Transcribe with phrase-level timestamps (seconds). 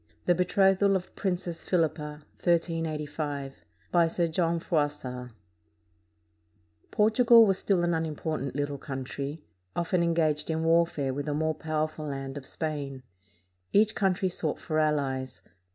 [0.25, 3.53] THE BETROTHAL OF PRINCESS PHILIPPA
[3.91, 5.31] BY SIR JOHN FROISSART
[6.89, 9.43] [Portugal was still an unimportant little country,
[9.75, 13.03] often engaged in warfare with the more powerful land of Spain.
[13.73, 15.43] Each country sought for allies.